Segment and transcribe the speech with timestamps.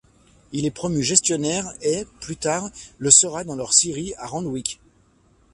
[0.51, 4.79] Il est promu gestionnaire et, plus tard, le sera dans leur scierie à Randwick.